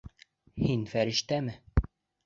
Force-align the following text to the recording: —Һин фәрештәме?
—Һин 0.69 0.87
фәрештәме? 0.95 1.57